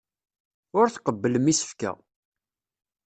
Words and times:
Ur 0.79 0.87
tqebblem 0.89 1.45
isefka. 1.53 1.91